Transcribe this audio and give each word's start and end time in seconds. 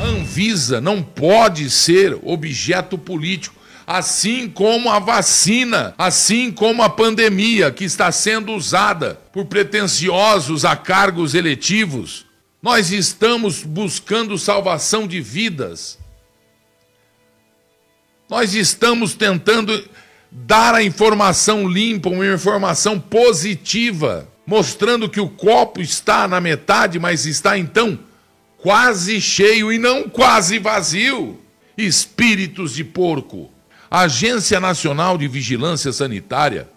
A 0.00 0.04
Anvisa 0.04 0.80
não 0.80 1.02
pode 1.02 1.70
ser 1.70 2.18
objeto 2.22 2.96
político 2.96 3.62
assim 3.86 4.48
como 4.48 4.90
a 4.90 4.98
vacina, 4.98 5.94
assim 5.98 6.50
como 6.50 6.82
a 6.82 6.88
pandemia 6.88 7.70
que 7.70 7.84
está 7.84 8.10
sendo 8.12 8.52
usada 8.52 9.20
por 9.32 9.46
pretensiosos 9.46 10.64
a 10.64 10.76
cargos 10.76 11.34
eletivos. 11.34 12.24
Nós 12.62 12.92
estamos 12.92 13.62
buscando 13.62 14.38
salvação 14.38 15.06
de 15.06 15.20
vidas. 15.20 15.98
Nós 18.30 18.54
estamos 18.54 19.14
tentando 19.14 19.86
dar 20.30 20.74
a 20.74 20.82
informação 20.82 21.68
limpa, 21.68 22.08
uma 22.08 22.26
informação 22.26 22.98
positiva, 22.98 24.28
mostrando 24.46 25.08
que 25.08 25.20
o 25.20 25.28
copo 25.28 25.80
está 25.80 26.26
na 26.26 26.40
metade, 26.40 26.98
mas 26.98 27.26
está 27.26 27.56
então 27.56 27.98
quase 28.58 29.20
cheio 29.20 29.72
e 29.72 29.78
não 29.78 30.08
quase 30.08 30.58
vazio. 30.58 31.38
Espíritos 31.76 32.74
de 32.74 32.84
porco. 32.84 33.50
A 33.90 34.00
Agência 34.00 34.60
Nacional 34.60 35.18
de 35.18 35.26
Vigilância 35.26 35.92
Sanitária 35.92 36.68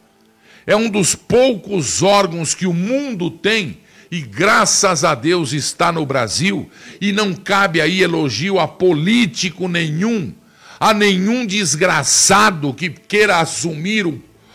é 0.66 0.76
um 0.76 0.90
dos 0.90 1.16
poucos 1.16 2.02
órgãos 2.02 2.54
que 2.54 2.66
o 2.66 2.74
mundo 2.74 3.30
tem 3.30 3.78
e 4.12 4.22
graças 4.22 5.04
a 5.04 5.16
Deus 5.16 5.54
está 5.54 5.92
no 5.92 6.06
Brasil 6.06 6.70
e 7.00 7.12
não 7.12 7.34
cabe 7.34 7.82
aí 7.82 8.02
elogio 8.02 8.60
a 8.60 8.68
político 8.68 9.68
nenhum, 9.68 10.34
a 10.80 10.94
nenhum 10.94 11.46
desgraçado 11.46 12.74
que 12.74 12.90
queira 12.90 13.40
assumir 13.40 14.12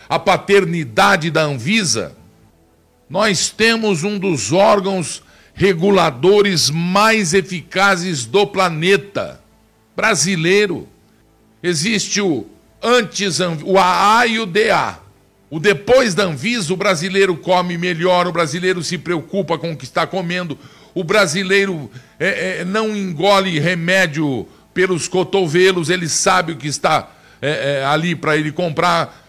a 0.09 0.19
paternidade 0.19 1.31
da 1.31 1.43
Anvisa. 1.43 2.17
Nós 3.11 3.51
temos 3.51 4.05
um 4.05 4.17
dos 4.17 4.53
órgãos 4.53 5.21
reguladores 5.53 6.71
mais 6.71 7.35
eficazes 7.35 8.25
do 8.25 8.47
planeta 8.47 9.41
brasileiro. 9.97 10.89
Existe 11.61 12.21
o 12.21 12.47
antes 12.81 13.41
o 13.41 13.77
AA 13.77 14.27
e 14.29 14.39
o 14.39 14.47
DA. 14.47 15.01
O 15.51 15.59
depois 15.59 16.15
da 16.15 16.23
Anvisa, 16.23 16.73
o 16.73 16.77
brasileiro 16.77 17.37
come 17.37 17.77
melhor, 17.77 18.29
o 18.29 18.33
brasileiro 18.33 18.81
se 18.81 18.97
preocupa 18.97 19.59
com 19.59 19.73
o 19.73 19.77
que 19.77 19.83
está 19.83 20.07
comendo, 20.07 20.57
o 20.95 21.03
brasileiro 21.03 21.91
é, 22.21 22.61
é, 22.61 22.65
não 22.65 22.97
engole 22.97 23.59
remédio 23.59 24.47
pelos 24.73 25.09
cotovelos, 25.09 25.91
ele 25.91 26.09
sabe 26.09 26.53
o 26.53 26.57
que 26.57 26.69
está 26.69 27.11
é, 27.43 27.81
é 27.81 27.85
ali 27.85 28.15
para 28.15 28.37
ele 28.37 28.53
comprar. 28.53 29.21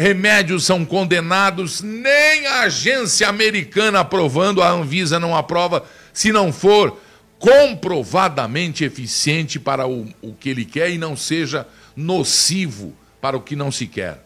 Remédios 0.00 0.64
são 0.64 0.82
condenados, 0.82 1.82
nem 1.82 2.46
a 2.46 2.60
agência 2.62 3.28
americana 3.28 4.00
aprovando, 4.00 4.62
a 4.62 4.70
Anvisa 4.70 5.20
não 5.20 5.36
aprova, 5.36 5.84
se 6.10 6.32
não 6.32 6.50
for 6.50 6.98
comprovadamente 7.38 8.82
eficiente 8.82 9.60
para 9.60 9.86
o, 9.86 10.08
o 10.22 10.32
que 10.32 10.48
ele 10.48 10.64
quer 10.64 10.90
e 10.90 10.96
não 10.96 11.14
seja 11.14 11.68
nocivo 11.94 12.96
para 13.20 13.36
o 13.36 13.42
que 13.42 13.54
não 13.54 13.70
se 13.70 13.86
quer. 13.86 14.24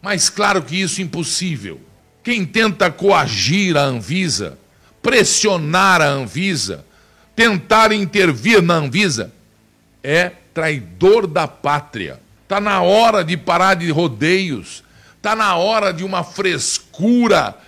Mas 0.00 0.30
claro 0.30 0.62
que 0.62 0.80
isso 0.80 1.00
é 1.00 1.04
impossível. 1.04 1.80
Quem 2.22 2.46
tenta 2.46 2.88
coagir 2.88 3.76
a 3.76 3.82
Anvisa, 3.82 4.56
pressionar 5.02 6.00
a 6.00 6.06
Anvisa, 6.06 6.84
tentar 7.34 7.90
intervir 7.90 8.62
na 8.62 8.74
Anvisa, 8.74 9.32
é 10.00 10.30
traidor 10.54 11.26
da 11.26 11.48
pátria. 11.48 12.20
Está 12.44 12.60
na 12.60 12.82
hora 12.82 13.24
de 13.24 13.36
parar 13.36 13.74
de 13.74 13.90
rodeios, 13.90 14.86
está 15.18 15.36
na 15.36 15.56
hora 15.56 15.92
de 15.92 16.04
uma 16.04 16.24
frescura 16.24 17.58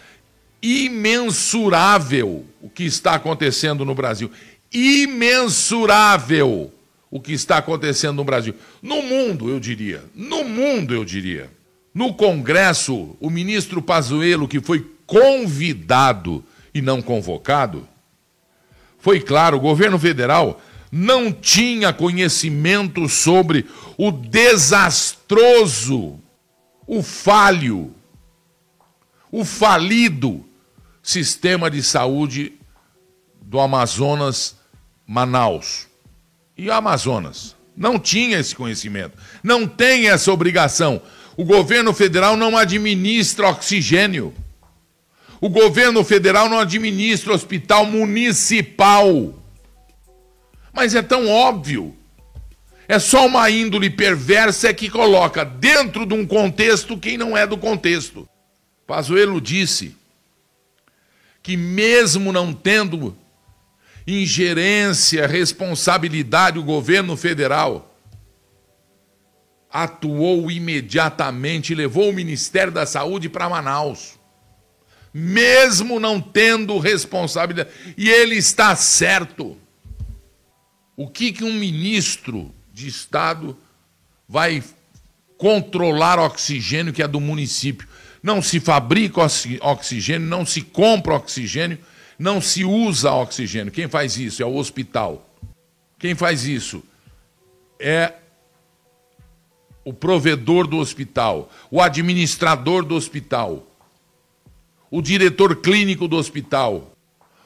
imensurável 0.62 2.46
o 2.62 2.70
que 2.70 2.84
está 2.84 3.14
acontecendo 3.14 3.84
no 3.84 3.94
Brasil. 3.94 4.30
Imensurável 4.72 6.72
o 7.10 7.20
que 7.20 7.32
está 7.32 7.58
acontecendo 7.58 8.16
no 8.16 8.24
Brasil. 8.24 8.54
No 8.80 9.02
mundo, 9.02 9.50
eu 9.50 9.58
diria. 9.58 10.04
No 10.14 10.44
mundo, 10.44 10.94
eu 10.94 11.04
diria. 11.04 11.50
No 11.92 12.14
Congresso, 12.14 13.16
o 13.20 13.28
ministro 13.28 13.82
Pazuello, 13.82 14.46
que 14.46 14.60
foi 14.60 14.86
convidado 15.06 16.44
e 16.72 16.80
não 16.80 17.02
convocado, 17.02 17.88
foi 19.00 19.20
claro, 19.20 19.56
o 19.56 19.60
governo 19.60 19.98
federal 19.98 20.62
não 20.92 21.32
tinha 21.32 21.92
conhecimento 21.92 23.08
sobre 23.08 23.66
o 23.96 24.12
desastroso, 24.12 26.20
o 26.92 27.04
falho, 27.04 27.94
o 29.30 29.44
falido 29.44 30.44
sistema 31.00 31.70
de 31.70 31.84
saúde 31.84 32.54
do 33.40 33.60
Amazonas, 33.60 34.56
Manaus 35.06 35.86
e 36.58 36.66
o 36.66 36.72
Amazonas. 36.72 37.54
Não 37.76 37.96
tinha 37.96 38.40
esse 38.40 38.56
conhecimento, 38.56 39.16
não 39.40 39.68
tem 39.68 40.08
essa 40.08 40.32
obrigação. 40.32 41.00
O 41.36 41.44
governo 41.44 41.94
federal 41.94 42.36
não 42.36 42.58
administra 42.58 43.50
oxigênio. 43.50 44.34
O 45.40 45.48
governo 45.48 46.02
federal 46.02 46.48
não 46.48 46.58
administra 46.58 47.32
hospital 47.32 47.86
municipal. 47.86 49.32
Mas 50.72 50.96
é 50.96 51.02
tão 51.02 51.28
óbvio. 51.28 51.94
É 52.90 52.98
só 52.98 53.24
uma 53.24 53.48
índole 53.48 53.88
perversa 53.88 54.74
que 54.74 54.90
coloca 54.90 55.44
dentro 55.44 56.04
de 56.04 56.12
um 56.12 56.26
contexto 56.26 56.98
quem 56.98 57.16
não 57.16 57.36
é 57.36 57.46
do 57.46 57.56
contexto. 57.56 58.28
Pazuello 58.84 59.40
disse 59.40 59.96
que 61.40 61.56
mesmo 61.56 62.32
não 62.32 62.52
tendo 62.52 63.16
ingerência, 64.04 65.24
responsabilidade, 65.28 66.58
o 66.58 66.64
governo 66.64 67.16
federal 67.16 67.96
atuou 69.72 70.50
imediatamente 70.50 71.76
levou 71.76 72.10
o 72.10 72.12
Ministério 72.12 72.72
da 72.72 72.84
Saúde 72.86 73.28
para 73.28 73.48
Manaus. 73.48 74.18
Mesmo 75.14 76.00
não 76.00 76.20
tendo 76.20 76.76
responsabilidade. 76.80 77.70
E 77.96 78.10
ele 78.10 78.34
está 78.34 78.74
certo. 78.74 79.56
O 80.96 81.06
que, 81.08 81.30
que 81.30 81.44
um 81.44 81.54
ministro 81.54 82.52
de 82.72 82.86
Estado 82.86 83.56
vai 84.28 84.62
controlar 85.36 86.18
oxigênio 86.18 86.92
que 86.92 87.02
é 87.02 87.08
do 87.08 87.20
município? 87.20 87.88
Não 88.22 88.42
se 88.42 88.60
fabrica 88.60 89.22
oxigênio, 89.62 90.28
não 90.28 90.44
se 90.44 90.60
compra 90.62 91.14
oxigênio, 91.14 91.78
não 92.18 92.40
se 92.40 92.64
usa 92.64 93.12
oxigênio. 93.12 93.72
Quem 93.72 93.88
faz 93.88 94.18
isso? 94.18 94.42
É 94.42 94.46
o 94.46 94.56
hospital. 94.56 95.26
Quem 95.98 96.14
faz 96.14 96.44
isso? 96.44 96.82
É 97.78 98.14
o 99.84 99.92
provedor 99.92 100.66
do 100.66 100.76
hospital, 100.76 101.50
o 101.70 101.80
administrador 101.80 102.84
do 102.84 102.94
hospital, 102.94 103.66
o 104.90 105.00
diretor 105.00 105.56
clínico 105.56 106.06
do 106.06 106.16
hospital, 106.16 106.92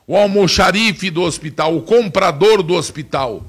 o 0.07 0.17
almoxarife 0.17 1.11
do 1.11 1.23
hospital, 1.23 1.77
o 1.77 1.83
comprador 1.83 2.63
do 2.63 2.75
hospital, 2.75 3.45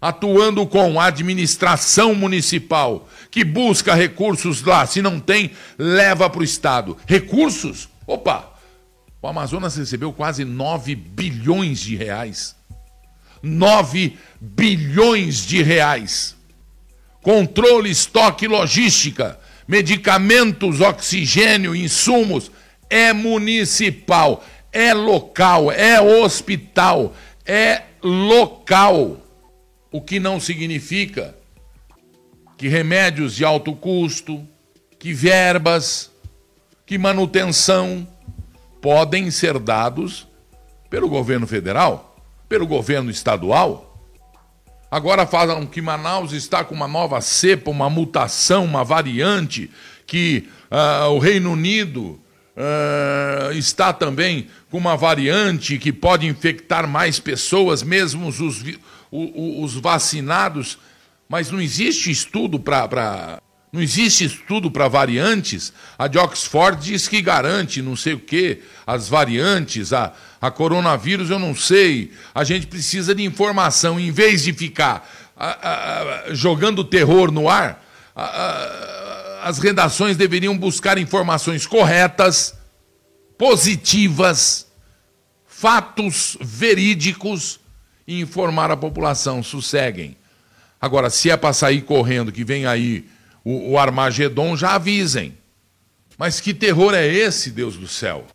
atuando 0.00 0.66
com 0.66 1.00
a 1.00 1.06
administração 1.06 2.14
municipal, 2.14 3.08
que 3.30 3.44
busca 3.44 3.94
recursos 3.94 4.62
lá. 4.62 4.86
Se 4.86 5.02
não 5.02 5.18
tem, 5.18 5.50
leva 5.76 6.30
para 6.30 6.40
o 6.40 6.44
Estado. 6.44 6.96
Recursos? 7.06 7.88
Opa! 8.06 8.52
O 9.20 9.26
Amazonas 9.26 9.76
recebeu 9.76 10.12
quase 10.12 10.44
9 10.44 10.94
bilhões 10.94 11.80
de 11.80 11.96
reais. 11.96 12.54
9 13.42 14.16
bilhões 14.40 15.44
de 15.44 15.62
reais. 15.62 16.36
Controle, 17.20 17.90
estoque, 17.90 18.46
logística, 18.46 19.38
medicamentos, 19.66 20.80
oxigênio, 20.80 21.74
insumos. 21.74 22.50
É 22.88 23.12
municipal, 23.12 24.44
é 24.72 24.94
local, 24.94 25.70
é 25.70 26.00
hospital, 26.00 27.14
é 27.44 27.82
local. 28.02 29.27
O 29.90 30.00
que 30.00 30.20
não 30.20 30.38
significa 30.38 31.34
que 32.58 32.68
remédios 32.68 33.34
de 33.34 33.44
alto 33.44 33.72
custo, 33.74 34.46
que 34.98 35.14
verbas, 35.14 36.10
que 36.84 36.98
manutenção 36.98 38.06
podem 38.82 39.30
ser 39.30 39.58
dados 39.58 40.26
pelo 40.90 41.08
governo 41.08 41.46
federal, 41.46 42.16
pelo 42.48 42.66
governo 42.66 43.10
estadual. 43.10 43.84
Agora 44.90 45.26
falam 45.26 45.66
que 45.66 45.82
Manaus 45.82 46.32
está 46.32 46.64
com 46.64 46.74
uma 46.74 46.88
nova 46.88 47.20
cepa, 47.20 47.70
uma 47.70 47.90
mutação, 47.90 48.64
uma 48.64 48.82
variante, 48.82 49.70
que 50.06 50.48
uh, 50.70 51.10
o 51.10 51.18
Reino 51.18 51.52
Unido 51.52 52.18
uh, 52.56 53.52
está 53.52 53.92
também 53.92 54.48
com 54.70 54.78
uma 54.78 54.96
variante 54.96 55.78
que 55.78 55.92
pode 55.92 56.26
infectar 56.26 56.88
mais 56.88 57.20
pessoas, 57.20 57.82
mesmo 57.82 58.28
os, 58.28 58.40
os, 59.10 59.74
os 59.74 59.80
vacinados. 59.80 60.78
Mas 61.28 61.50
não 61.50 61.60
existe 61.60 62.10
estudo 62.10 62.58
para 62.58 63.40
Não 63.72 63.82
existe 63.82 64.24
estudo 64.24 64.70
para 64.70 64.88
variantes. 64.88 65.72
A 65.98 66.08
de 66.08 66.18
Oxford 66.18 66.82
diz 66.82 67.06
que 67.06 67.20
garante 67.20 67.82
não 67.82 67.96
sei 67.96 68.14
o 68.14 68.20
quê, 68.20 68.62
as 68.86 69.08
variantes, 69.08 69.92
a, 69.92 70.12
a 70.40 70.50
coronavírus 70.50 71.28
eu 71.28 71.38
não 71.38 71.54
sei. 71.54 72.12
A 72.34 72.44
gente 72.44 72.66
precisa 72.66 73.14
de 73.14 73.22
informação. 73.22 74.00
Em 74.00 74.10
vez 74.10 74.42
de 74.42 74.52
ficar 74.52 75.06
a, 75.36 76.28
a, 76.30 76.34
jogando 76.34 76.82
terror 76.82 77.30
no 77.30 77.48
ar, 77.48 77.84
as 79.42 79.58
redações 79.58 80.16
deveriam 80.16 80.56
buscar 80.56 80.98
informações 80.98 81.66
corretas, 81.66 82.54
positivas, 83.36 84.66
fatos 85.46 86.36
verídicos 86.40 87.60
e 88.08 88.22
informar 88.22 88.70
a 88.70 88.76
população. 88.76 89.42
Sosseguem. 89.42 90.16
Agora, 90.80 91.10
se 91.10 91.30
é 91.30 91.36
para 91.36 91.52
sair 91.52 91.82
correndo, 91.82 92.32
que 92.32 92.42
vem 92.42 92.64
aí 92.64 93.06
o, 93.44 93.72
o 93.72 93.78
Armagedon, 93.78 94.56
já 94.56 94.76
avisem. 94.76 95.36
Mas 96.16 96.40
que 96.40 96.54
terror 96.54 96.94
é 96.94 97.06
esse, 97.06 97.50
Deus 97.50 97.76
do 97.76 97.86
céu? 97.86 98.26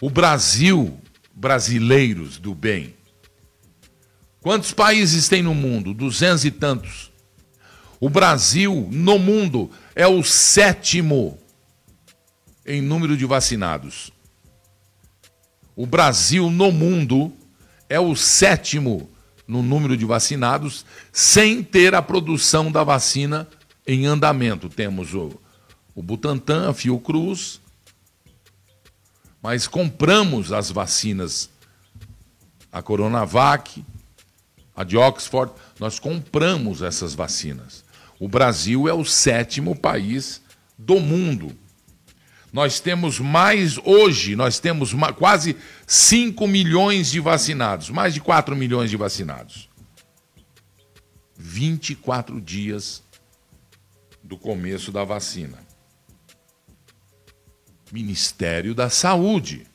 O 0.00 0.08
Brasil, 0.08 0.98
brasileiros 1.34 2.38
do 2.38 2.54
bem. 2.54 2.94
Quantos 4.40 4.72
países 4.72 5.28
tem 5.28 5.42
no 5.42 5.54
mundo? 5.54 5.92
Duzentos 5.92 6.44
e 6.44 6.50
tantos. 6.50 7.12
O 8.00 8.08
Brasil, 8.08 8.88
no 8.90 9.18
mundo, 9.18 9.70
é 9.94 10.06
o 10.06 10.22
sétimo 10.22 11.38
em 12.64 12.80
número 12.80 13.16
de 13.16 13.24
vacinados. 13.24 14.10
O 15.74 15.86
Brasil, 15.86 16.50
no 16.50 16.72
mundo, 16.72 17.32
é 17.88 17.98
o 18.00 18.14
sétimo 18.14 19.08
no 19.46 19.62
número 19.62 19.96
de 19.96 20.04
vacinados, 20.04 20.84
sem 21.12 21.62
ter 21.62 21.94
a 21.94 22.02
produção 22.02 22.70
da 22.70 22.82
vacina 22.82 23.48
em 23.86 24.06
andamento. 24.06 24.68
Temos 24.68 25.14
o, 25.14 25.40
o 25.94 26.02
Butantan, 26.02 26.70
a 26.70 26.74
Fiocruz, 26.74 27.60
mas 29.40 29.68
compramos 29.68 30.52
as 30.52 30.70
vacinas, 30.70 31.48
a 32.72 32.82
Coronavac, 32.82 33.84
a 34.74 34.84
de 34.84 34.96
Oxford, 34.96 35.52
nós 35.78 35.98
compramos 35.98 36.82
essas 36.82 37.14
vacinas. 37.14 37.84
O 38.18 38.28
Brasil 38.28 38.88
é 38.88 38.92
o 38.92 39.04
sétimo 39.04 39.76
país 39.76 40.42
do 40.76 41.00
mundo. 41.00 41.56
Nós 42.56 42.80
temos 42.80 43.20
mais, 43.20 43.76
hoje, 43.84 44.34
nós 44.34 44.58
temos 44.58 44.94
quase 45.18 45.54
5 45.86 46.48
milhões 46.48 47.10
de 47.10 47.20
vacinados, 47.20 47.90
mais 47.90 48.14
de 48.14 48.20
4 48.22 48.56
milhões 48.56 48.88
de 48.88 48.96
vacinados. 48.96 49.68
24 51.36 52.40
dias 52.40 53.02
do 54.24 54.38
começo 54.38 54.90
da 54.90 55.04
vacina. 55.04 55.58
Ministério 57.92 58.74
da 58.74 58.88
Saúde. 58.88 59.66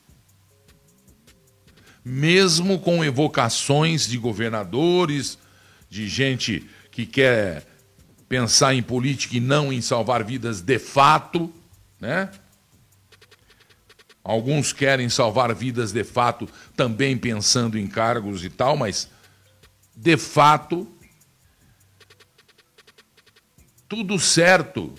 Mesmo 2.04 2.80
com 2.80 3.06
evocações 3.06 4.08
de 4.08 4.18
governadores, 4.18 5.38
de 5.88 6.08
gente 6.08 6.68
que 6.90 7.06
quer 7.06 7.64
pensar 8.28 8.74
em 8.74 8.82
política 8.82 9.38
e 9.38 9.40
não 9.40 9.72
em 9.72 9.82
salvar 9.82 10.24
vidas 10.24 10.62
de 10.62 10.80
fato, 10.80 11.54
né? 12.00 12.32
Alguns 14.24 14.72
querem 14.72 15.10
salvar 15.10 15.54
vidas 15.54 15.92
de 15.92 16.04
fato, 16.04 16.48
também 16.76 17.18
pensando 17.18 17.78
em 17.78 17.88
cargos 17.88 18.44
e 18.44 18.50
tal, 18.50 18.78
mas 18.78 19.10
de 19.96 20.16
fato 20.18 20.88
tudo 23.92 24.18
certo. 24.18 24.94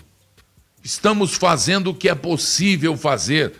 Estamos 0.83 1.33
fazendo 1.33 1.89
o 1.89 1.95
que 1.95 2.07
é 2.07 2.13
possível 2.13 2.95
fazer. 2.95 3.55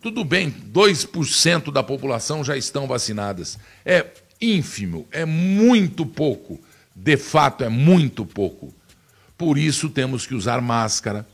Tudo 0.00 0.24
bem, 0.24 0.48
2% 0.48 1.72
da 1.72 1.82
população 1.82 2.44
já 2.44 2.56
estão 2.56 2.86
vacinadas. 2.86 3.58
É 3.84 4.06
ínfimo, 4.40 5.08
é 5.10 5.24
muito 5.24 6.06
pouco. 6.06 6.60
De 6.94 7.16
fato, 7.16 7.64
é 7.64 7.68
muito 7.68 8.24
pouco. 8.24 8.72
Por 9.36 9.58
isso 9.58 9.90
temos 9.90 10.24
que 10.24 10.36
usar 10.36 10.60
máscara, 10.60 11.26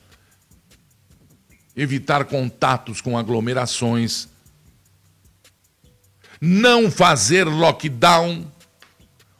evitar 1.78 2.24
contatos 2.24 3.00
com 3.00 3.16
aglomerações, 3.16 4.28
não 6.40 6.90
fazer 6.90 7.44
lockdown 7.44 8.44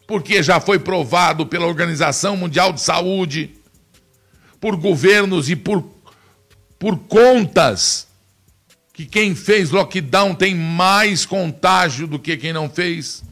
porque 0.06 0.40
já 0.43 0.61
foi 0.61 0.79
provado 0.79 1.44
pela 1.44 1.67
Organização 1.67 2.37
Mundial 2.37 2.73
de 2.73 2.81
Saúde, 2.81 3.50
por 4.61 4.76
governos 4.76 5.50
e 5.50 5.56
por, 5.56 5.85
por 6.79 6.96
contas, 7.00 8.06
que 8.94 9.05
quem 9.05 9.34
fez 9.34 9.70
lockdown 9.70 10.34
tem 10.34 10.55
mais 10.55 11.26
contágio 11.26 12.06
do 12.06 12.19
que 12.19 12.37
quem 12.37 12.52
não 12.52 12.70
fez 12.70 13.23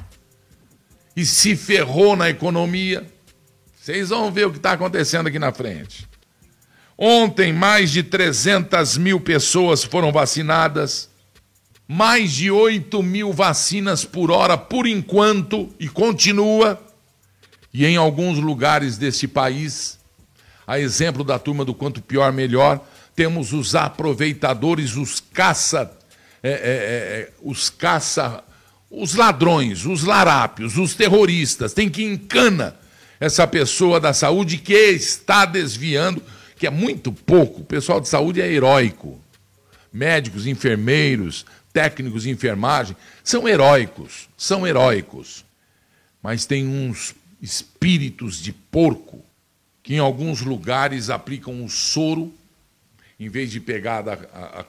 e 1.16 1.24
se 1.24 1.56
ferrou 1.56 2.14
na 2.16 2.28
economia. 2.28 3.06
Vocês 3.80 4.10
vão 4.10 4.30
ver 4.30 4.46
o 4.46 4.50
que 4.50 4.58
está 4.58 4.72
acontecendo 4.72 5.28
aqui 5.28 5.38
na 5.38 5.52
frente. 5.52 6.06
Ontem, 6.98 7.52
mais 7.52 7.90
de 7.90 8.02
300 8.02 8.96
mil 8.96 9.20
pessoas 9.20 9.84
foram 9.84 10.10
vacinadas 10.10 11.10
mais 11.88 12.32
de 12.32 12.50
8 12.50 13.00
mil 13.02 13.32
vacinas 13.32 14.04
por 14.04 14.30
hora 14.30 14.58
por 14.58 14.86
enquanto 14.86 15.68
e 15.78 15.88
continua. 15.88 16.80
E 17.72 17.84
em 17.86 17.96
alguns 17.96 18.38
lugares 18.38 18.96
desse 18.98 19.28
país, 19.28 19.98
a 20.66 20.80
exemplo 20.80 21.22
da 21.22 21.38
turma 21.38 21.64
do 21.64 21.74
quanto 21.74 22.02
pior, 22.02 22.32
melhor, 22.32 22.80
temos 23.14 23.52
os 23.52 23.74
aproveitadores, 23.74 24.96
os 24.96 25.20
caça, 25.20 25.90
é, 26.42 26.50
é, 26.50 26.52
é, 26.52 26.58
é 26.58 27.32
os 27.42 27.70
caça, 27.70 28.42
os 28.90 29.14
ladrões, 29.14 29.86
os 29.86 30.02
larápios, 30.02 30.76
os 30.76 30.94
terroristas. 30.94 31.72
Tem 31.72 31.88
que 31.88 32.02
encana 32.02 32.74
essa 33.20 33.46
pessoa 33.46 34.00
da 34.00 34.12
saúde 34.12 34.58
que 34.58 34.74
está 34.74 35.44
desviando, 35.44 36.22
que 36.56 36.66
é 36.66 36.70
muito 36.70 37.12
pouco. 37.12 37.60
O 37.60 37.64
pessoal 37.64 38.00
de 38.00 38.08
saúde 38.08 38.40
é 38.40 38.50
heróico. 38.50 39.20
Médicos, 39.92 40.46
enfermeiros, 40.46 41.46
técnicos 41.72 42.24
de 42.24 42.30
enfermagem, 42.30 42.96
são 43.22 43.46
heróicos, 43.46 44.28
são 44.36 44.66
heróicos. 44.66 45.44
Mas 46.22 46.44
tem 46.44 46.66
uns 46.66 47.14
espíritos 47.40 48.42
de 48.42 48.52
porco 48.52 49.22
que 49.82 49.94
em 49.94 49.98
alguns 49.98 50.40
lugares 50.40 51.10
aplicam 51.10 51.64
o 51.64 51.68
soro, 51.68 52.32
em 53.20 53.28
vez 53.28 53.50
de 53.50 53.60
pegar 53.60 54.04
a, 54.08 54.12
a, 54.34 54.64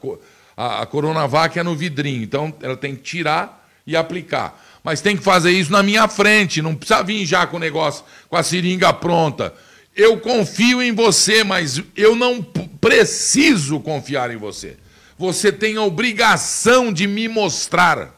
a, 0.55 0.81
a 0.83 0.85
Coronavac 0.85 1.57
é 1.57 1.63
no 1.63 1.75
vidrinho. 1.75 2.21
Então 2.23 2.53
ela 2.61 2.77
tem 2.77 2.95
que 2.95 3.01
tirar 3.01 3.67
e 3.85 3.95
aplicar. 3.95 4.63
Mas 4.83 5.01
tem 5.01 5.17
que 5.17 5.23
fazer 5.23 5.51
isso 5.51 5.71
na 5.71 5.81
minha 5.81 6.07
frente, 6.07 6.61
não 6.61 6.75
precisa 6.75 7.03
vir 7.03 7.25
já 7.25 7.47
com 7.47 7.57
o 7.57 7.59
negócio, 7.59 8.05
com 8.29 8.35
a 8.35 8.43
seringa 8.43 8.93
pronta. 8.93 9.53
Eu 9.97 10.19
confio 10.19 10.79
em 10.79 10.93
você, 10.93 11.43
mas 11.43 11.81
eu 11.95 12.15
não 12.15 12.43
preciso 12.43 13.79
confiar 13.79 14.29
em 14.29 14.37
você. 14.37 14.77
Você 15.17 15.51
tem 15.51 15.75
a 15.75 15.81
obrigação 15.81 16.93
de 16.93 17.07
me 17.07 17.27
mostrar 17.27 18.13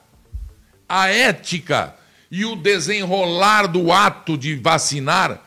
a 0.88 1.08
ética 1.08 1.96
e 2.30 2.44
o 2.44 2.58
desenrolar 2.58 3.66
do 3.66 3.94
ato 3.94 4.38
de 4.38 4.56
vacinar 4.56 5.42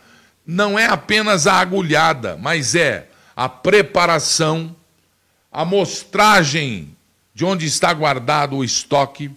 não 0.46 0.78
é 0.78 0.86
apenas 0.86 1.46
a 1.46 1.54
agulhada, 1.54 2.38
mas 2.40 2.74
é 2.74 3.08
a 3.36 3.48
preparação, 3.48 4.74
a 5.50 5.66
mostragem 5.66 6.96
de 7.34 7.44
onde 7.44 7.66
está 7.66 7.92
guardado 7.92 8.56
o 8.56 8.64
estoque, 8.64 9.30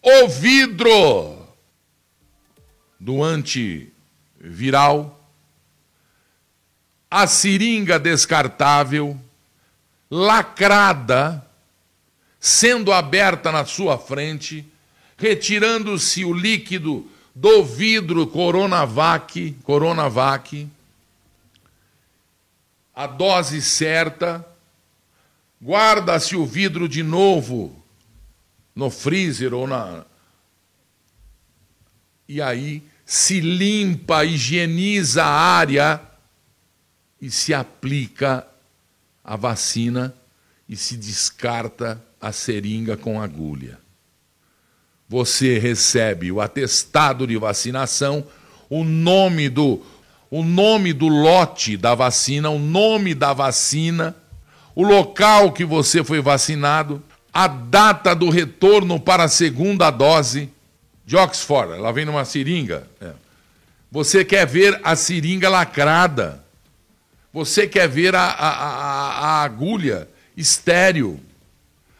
o 0.00 0.28
vidro 0.28 1.36
do 2.98 3.22
antiviral, 3.22 5.21
a 7.12 7.26
seringa 7.26 7.98
descartável 7.98 9.20
lacrada, 10.10 11.46
sendo 12.40 12.90
aberta 12.90 13.52
na 13.52 13.66
sua 13.66 13.98
frente, 13.98 14.64
retirando-se 15.18 16.24
o 16.24 16.32
líquido 16.32 17.06
do 17.34 17.62
vidro 17.62 18.26
Coronavac, 18.26 19.54
Coronavac, 19.62 20.66
a 22.94 23.06
dose 23.06 23.60
certa, 23.60 24.42
guarda-se 25.62 26.34
o 26.34 26.46
vidro 26.46 26.88
de 26.88 27.02
novo 27.02 27.76
no 28.74 28.88
freezer 28.88 29.52
ou 29.52 29.66
na. 29.66 30.06
E 32.26 32.40
aí 32.40 32.82
se 33.04 33.38
limpa, 33.38 34.24
higieniza 34.24 35.22
a 35.22 35.28
área 35.28 36.11
e 37.22 37.30
se 37.30 37.54
aplica 37.54 38.44
a 39.24 39.36
vacina 39.36 40.12
e 40.68 40.76
se 40.76 40.96
descarta 40.96 42.02
a 42.20 42.32
seringa 42.32 42.96
com 42.96 43.22
agulha. 43.22 43.78
Você 45.08 45.58
recebe 45.58 46.32
o 46.32 46.40
atestado 46.40 47.24
de 47.24 47.36
vacinação, 47.36 48.26
o 48.68 48.82
nome 48.82 49.48
do 49.48 49.80
o 50.30 50.42
nome 50.42 50.94
do 50.94 51.08
lote 51.08 51.76
da 51.76 51.94
vacina, 51.94 52.48
o 52.48 52.58
nome 52.58 53.14
da 53.14 53.34
vacina, 53.34 54.16
o 54.74 54.82
local 54.82 55.52
que 55.52 55.62
você 55.62 56.02
foi 56.02 56.22
vacinado, 56.22 57.02
a 57.32 57.46
data 57.46 58.14
do 58.14 58.30
retorno 58.30 58.98
para 58.98 59.24
a 59.24 59.28
segunda 59.28 59.90
dose 59.90 60.48
de 61.04 61.18
Oxford. 61.18 61.74
Ela 61.74 61.92
vem 61.92 62.06
numa 62.06 62.24
seringa. 62.24 62.88
É. 62.98 63.12
Você 63.90 64.24
quer 64.24 64.46
ver 64.46 64.80
a 64.82 64.96
seringa 64.96 65.50
lacrada. 65.50 66.42
Você 67.32 67.66
quer 67.66 67.88
ver 67.88 68.14
a, 68.14 68.24
a, 68.24 68.48
a, 68.48 69.08
a 69.18 69.42
agulha 69.42 70.08
estéreo. 70.36 71.18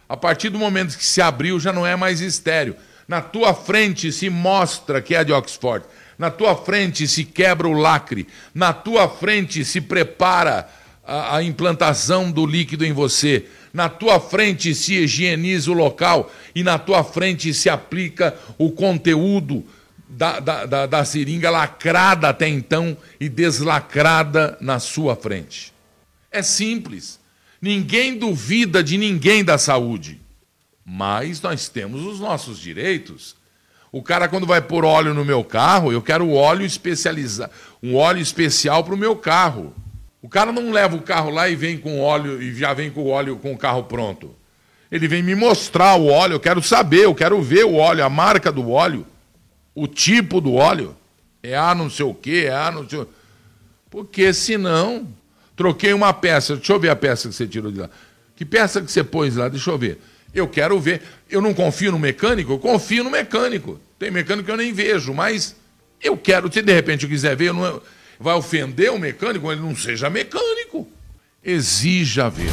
A 0.08 0.16
partir 0.16 0.50
do 0.50 0.58
momento 0.58 0.96
que 0.96 1.04
se 1.04 1.22
abriu, 1.22 1.58
já 1.58 1.72
não 1.72 1.86
é 1.86 1.96
mais 1.96 2.20
estéreo. 2.20 2.76
Na 3.08 3.22
tua 3.22 3.54
frente 3.54 4.12
se 4.12 4.28
mostra 4.28 5.00
que 5.00 5.14
é 5.14 5.24
de 5.24 5.32
Oxford. 5.32 5.86
Na 6.18 6.30
tua 6.30 6.54
frente 6.54 7.08
se 7.08 7.24
quebra 7.24 7.66
o 7.66 7.72
lacre. 7.72 8.28
Na 8.54 8.72
tua 8.74 9.08
frente 9.08 9.64
se 9.64 9.80
prepara 9.80 10.68
a, 11.04 11.36
a 11.36 11.42
implantação 11.42 12.30
do 12.30 12.44
líquido 12.44 12.84
em 12.84 12.92
você. 12.92 13.46
Na 13.72 13.88
tua 13.88 14.20
frente 14.20 14.74
se 14.74 14.94
higieniza 14.94 15.70
o 15.70 15.74
local. 15.74 16.30
E 16.54 16.62
na 16.62 16.78
tua 16.78 17.02
frente 17.02 17.54
se 17.54 17.70
aplica 17.70 18.36
o 18.58 18.70
conteúdo 18.70 19.64
da, 20.12 20.40
da, 20.40 20.66
da, 20.66 20.86
da 20.86 21.04
seringa 21.04 21.50
lacrada 21.50 22.28
até 22.28 22.48
então 22.48 22.96
e 23.18 23.28
deslacrada 23.28 24.56
na 24.60 24.78
sua 24.78 25.16
frente. 25.16 25.72
É 26.30 26.42
simples. 26.42 27.18
Ninguém 27.60 28.18
duvida 28.18 28.82
de 28.82 28.98
ninguém 28.98 29.44
da 29.44 29.56
saúde. 29.56 30.20
Mas 30.84 31.40
nós 31.40 31.68
temos 31.68 32.02
os 32.02 32.20
nossos 32.20 32.58
direitos. 32.58 33.36
O 33.90 34.02
cara, 34.02 34.28
quando 34.28 34.46
vai 34.46 34.60
pôr 34.60 34.84
óleo 34.84 35.14
no 35.14 35.24
meu 35.24 35.44
carro, 35.44 35.92
eu 35.92 36.02
quero 36.02 36.32
óleo 36.32 36.64
especializado, 36.64 37.52
um 37.82 37.94
óleo 37.94 38.20
especial 38.20 38.82
para 38.82 38.94
o 38.94 38.98
meu 38.98 39.14
carro. 39.16 39.74
O 40.20 40.28
cara 40.28 40.52
não 40.52 40.70
leva 40.70 40.96
o 40.96 41.02
carro 41.02 41.30
lá 41.30 41.48
e 41.48 41.56
vem 41.56 41.78
com 41.78 42.00
óleo 42.00 42.42
e 42.42 42.54
já 42.54 42.72
vem 42.72 42.90
com 42.90 43.02
o 43.02 43.08
óleo 43.08 43.36
com 43.36 43.52
o 43.52 43.58
carro 43.58 43.84
pronto. 43.84 44.34
Ele 44.90 45.08
vem 45.08 45.22
me 45.22 45.34
mostrar 45.34 45.96
o 45.96 46.06
óleo, 46.06 46.34
eu 46.34 46.40
quero 46.40 46.62
saber, 46.62 47.04
eu 47.04 47.14
quero 47.14 47.40
ver 47.42 47.64
o 47.64 47.76
óleo, 47.76 48.04
a 48.04 48.10
marca 48.10 48.52
do 48.52 48.70
óleo 48.70 49.06
o 49.74 49.86
tipo 49.86 50.40
do 50.40 50.54
óleo. 50.54 50.96
É 51.42 51.56
A 51.56 51.74
não 51.74 51.90
sei 51.90 52.04
o 52.04 52.14
quê, 52.14 52.44
é 52.46 52.54
A 52.54 52.70
não 52.70 52.88
sei 52.88 53.00
o... 53.00 53.08
Porque 53.90 54.32
senão, 54.32 55.06
troquei 55.56 55.92
uma 55.92 56.12
peça, 56.12 56.56
deixa 56.56 56.72
eu 56.72 56.80
ver 56.80 56.88
a 56.88 56.96
peça 56.96 57.28
que 57.28 57.34
você 57.34 57.46
tirou 57.46 57.70
de 57.70 57.80
lá. 57.80 57.90
Que 58.36 58.44
peça 58.44 58.80
que 58.80 58.90
você 58.90 59.04
pôs 59.04 59.36
lá? 59.36 59.48
Deixa 59.48 59.70
eu 59.70 59.76
ver. 59.76 60.00
Eu 60.34 60.48
quero 60.48 60.80
ver. 60.80 61.02
Eu 61.28 61.42
não 61.42 61.52
confio 61.52 61.92
no 61.92 61.98
mecânico? 61.98 62.52
Eu 62.52 62.58
confio 62.58 63.04
no 63.04 63.10
mecânico. 63.10 63.78
Tem 63.98 64.10
mecânico 64.10 64.46
que 64.46 64.50
eu 64.50 64.56
nem 64.56 64.72
vejo, 64.72 65.12
mas 65.12 65.54
eu 66.02 66.16
quero, 66.16 66.52
se 66.52 66.62
de 66.62 66.72
repente 66.72 67.04
eu 67.04 67.08
quiser 67.08 67.36
ver, 67.36 67.48
eu 67.48 67.54
não, 67.54 67.80
vai 68.18 68.34
ofender 68.34 68.90
o 68.90 68.98
mecânico, 68.98 69.50
ele 69.52 69.60
não 69.60 69.76
seja 69.76 70.10
mecânico. 70.10 70.88
Exija 71.44 72.28
ver. 72.28 72.50